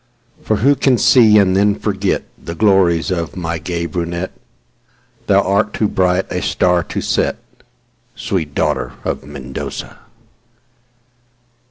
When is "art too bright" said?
5.39-6.25